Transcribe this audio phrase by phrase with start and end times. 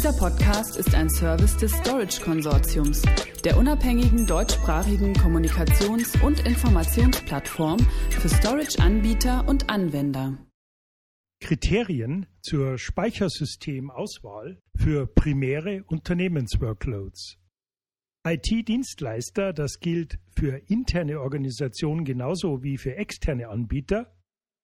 [0.00, 3.02] Dieser Podcast ist ein Service des Storage Konsortiums,
[3.44, 10.38] der unabhängigen deutschsprachigen Kommunikations- und Informationsplattform für Storage-Anbieter und Anwender.
[11.42, 17.36] Kriterien zur Speichersystemauswahl für primäre Unternehmensworkloads.
[18.26, 24.10] IT-Dienstleister, das gilt für interne Organisationen genauso wie für externe Anbieter,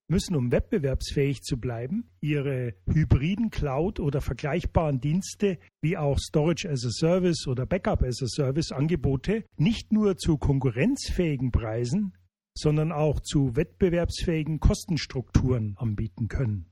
[0.08, 6.84] müssen, um wettbewerbsfähig zu bleiben, ihre hybriden Cloud- oder vergleichbaren Dienste wie auch Storage as
[6.84, 12.14] a Service oder Backup as a Service Angebote nicht nur zu konkurrenzfähigen Preisen,
[12.56, 16.66] sondern auch zu wettbewerbsfähigen Kostenstrukturen anbieten können.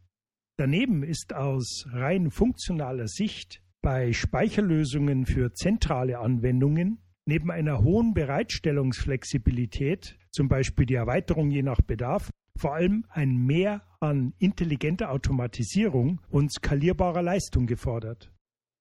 [0.57, 10.16] Daneben ist aus rein funktionaler Sicht bei Speicherlösungen für zentrale Anwendungen neben einer hohen Bereitstellungsflexibilität,
[10.30, 16.53] zum Beispiel die Erweiterung je nach Bedarf, vor allem ein Mehr an intelligenter Automatisierung und
[16.53, 18.30] skalierbarer Leistung gefordert.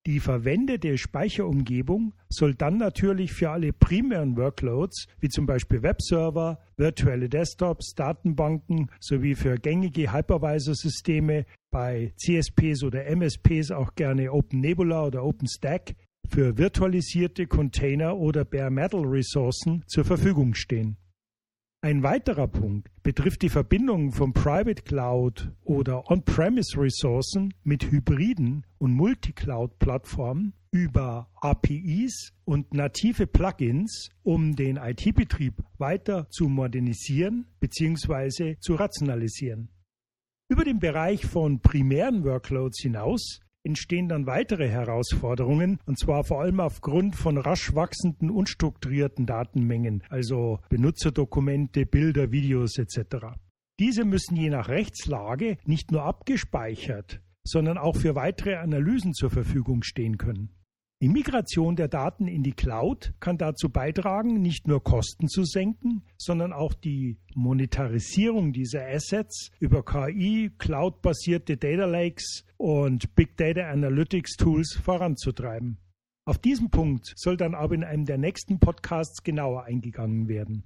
[0.05, 7.29] Die verwendete Speicherumgebung soll dann natürlich für alle primären Workloads, wie zum Beispiel Webserver, virtuelle
[7.29, 15.95] Desktops, Datenbanken sowie für gängige Hypervisor-Systeme bei CSPs oder MSPs auch gerne OpenNebula oder OpenStack,
[16.29, 20.97] für virtualisierte Container oder Bare Metal Ressourcen zur Verfügung stehen.
[21.83, 28.93] Ein weiterer Punkt betrifft die Verbindung von Private Cloud oder On-Premise Ressourcen mit hybriden und
[28.93, 38.55] Multicloud-Plattformen über APIs und native Plugins, um den IT-Betrieb weiter zu modernisieren bzw.
[38.61, 39.67] zu rationalisieren.
[40.47, 46.59] Über den Bereich von primären Workloads hinaus entstehen dann weitere Herausforderungen, und zwar vor allem
[46.59, 53.37] aufgrund von rasch wachsenden, unstrukturierten Datenmengen, also Benutzerdokumente, Bilder, Videos etc.
[53.79, 59.83] Diese müssen je nach Rechtslage nicht nur abgespeichert, sondern auch für weitere Analysen zur Verfügung
[59.83, 60.51] stehen können.
[61.03, 66.01] Die Migration der Daten in die Cloud kann dazu beitragen, nicht nur Kosten zu senken,
[66.17, 74.37] sondern auch die Monetarisierung dieser Assets über KI, cloud-basierte Data Lakes und Big Data Analytics
[74.37, 75.77] Tools voranzutreiben.
[76.23, 80.63] Auf diesen Punkt soll dann aber in einem der nächsten Podcasts genauer eingegangen werden.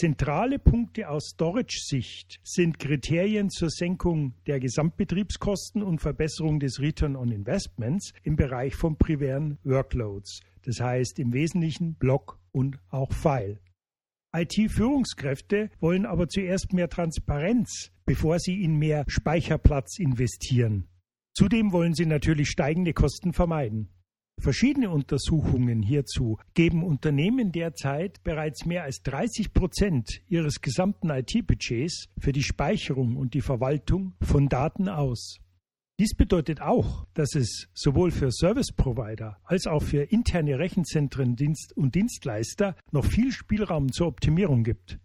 [0.00, 7.32] Zentrale Punkte aus Storage-Sicht sind Kriterien zur Senkung der Gesamtbetriebskosten und Verbesserung des Return on
[7.32, 13.58] Investments im Bereich von primären Workloads, das heißt im Wesentlichen Block und auch File.
[14.32, 20.86] IT-Führungskräfte wollen aber zuerst mehr Transparenz, bevor sie in mehr Speicherplatz investieren.
[21.34, 23.88] Zudem wollen sie natürlich steigende Kosten vermeiden.
[24.40, 32.30] Verschiedene Untersuchungen hierzu geben Unternehmen derzeit bereits mehr als 30 Prozent ihres gesamten IT-Budgets für
[32.30, 35.40] die Speicherung und die Verwaltung von Daten aus.
[35.98, 41.36] Dies bedeutet auch, dass es sowohl für Service Provider als auch für interne Rechenzentren
[41.74, 45.00] und Dienstleister noch viel Spielraum zur Optimierung gibt.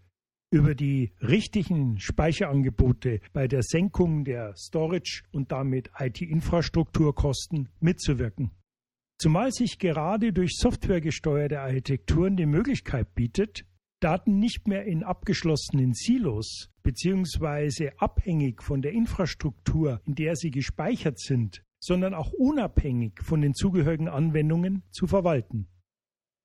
[0.52, 8.52] Über die richtigen Speicherangebote bei der Senkung der Storage und damit IT-Infrastrukturkosten mitzuwirken.
[9.24, 13.66] Zumal sich gerade durch softwaregesteuerte Architekturen die Möglichkeit bietet,
[14.02, 17.92] Daten nicht mehr in abgeschlossenen Silos bzw.
[18.00, 24.10] abhängig von der Infrastruktur, in der sie gespeichert sind, sondern auch unabhängig von den zugehörigen
[24.10, 25.70] Anwendungen zu verwalten.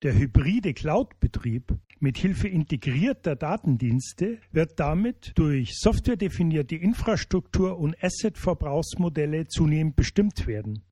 [0.04, 9.96] Der hybride Cloud-Betrieb mit Hilfe integrierter Datendienste wird damit durch softwaredefinierte Infrastruktur und Asset-Verbrauchsmodelle zunehmend
[9.96, 10.84] bestimmt werden.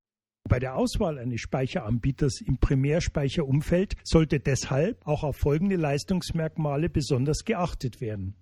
[0.49, 8.01] Bei der Auswahl eines Speicheranbieters im Primärspeicherumfeld sollte deshalb auch auf folgende Leistungsmerkmale besonders geachtet
[8.01, 8.37] werden.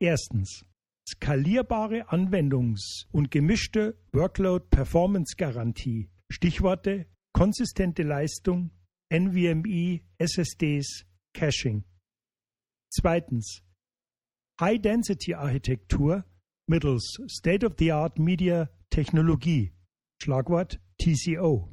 [0.00, 0.64] Erstens.
[1.08, 6.10] Skalierbare Anwendungs- und gemischte Workload-Performance-Garantie.
[6.30, 8.70] Stichworte konsistente Leistung,
[9.10, 11.84] NVMe, SSDs, Caching.
[12.90, 13.62] Zweitens.
[14.60, 16.24] High-Density-Architektur
[16.66, 19.72] mittels State-of-the-Art Media Technologie.
[20.22, 21.68] Schlagwort TCO.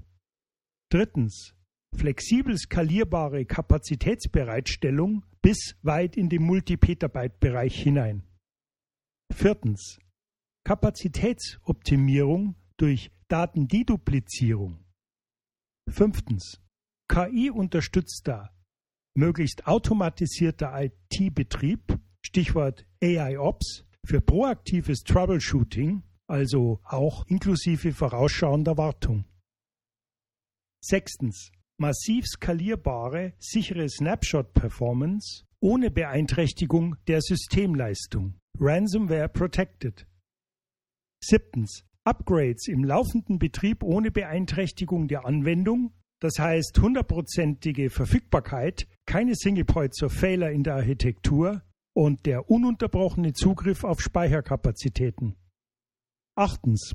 [0.92, 1.54] Drittens.
[1.96, 8.24] Flexibel skalierbare Kapazitätsbereitstellung bis weit in den Multipetabyte-Bereich hinein.
[9.31, 10.00] Viertens.
[10.66, 14.84] Kapazitätsoptimierung durch Datendeduplizierung.
[15.88, 16.60] Fünftens.
[17.08, 18.50] KI-unterstützter,
[19.16, 29.26] möglichst automatisierter IT-Betrieb, Stichwort AI-Ops, für proaktives Troubleshooting also auch inklusive vorausschauender Wartung.
[30.81, 31.52] Sechstens.
[31.78, 38.36] Massiv skalierbare, sichere Snapshot-Performance ohne Beeinträchtigung der Systemleistung.
[38.60, 40.06] Ransomware Protected.
[41.24, 41.86] Siebtens.
[42.06, 50.02] Upgrades im laufenden Betrieb ohne Beeinträchtigung der Anwendung, das heißt hundertprozentige Verfügbarkeit, keine Single Points
[50.02, 51.62] of Failure in der Architektur
[51.94, 55.36] und der ununterbrochene Zugriff auf Speicherkapazitäten.
[56.39, 56.94] Achtens.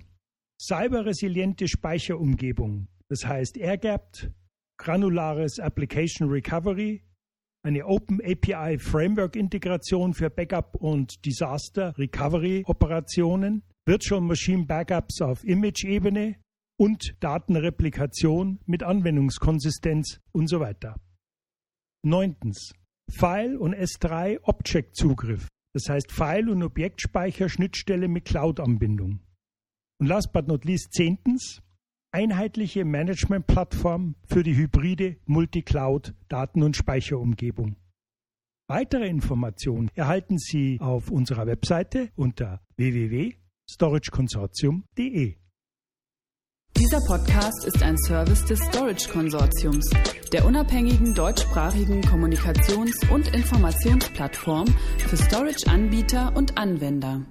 [0.58, 4.32] Cyberresiliente Speicherumgebung, das heißt air-gapped,
[4.78, 7.04] granulares Application Recovery,
[7.62, 15.44] eine Open API Framework Integration für Backup und Disaster Recovery Operationen, Virtual Machine Backups auf
[15.44, 16.36] Image-Ebene
[16.80, 20.98] und Datenreplikation mit Anwendungskonsistenz und so weiter.
[22.02, 22.72] Neuntens.
[23.10, 29.20] File- und S3 Object-Zugriff, das heißt File- und Objektspeicher-Schnittstelle mit Cloud-Anbindung.
[30.00, 31.60] Und last but not least zehntens,
[32.10, 37.76] einheitliche Management-Plattform für die hybride Multi-Cloud-Daten- und Speicherumgebung.
[38.66, 45.36] Weitere Informationen erhalten Sie auf unserer Webseite unter www.storageconsortium.de.
[46.76, 49.88] Dieser Podcast ist ein Service des Storage Konsortiums,
[50.32, 54.66] der unabhängigen deutschsprachigen Kommunikations- und Informationsplattform
[54.98, 57.24] für Storage-Anbieter und Anwender.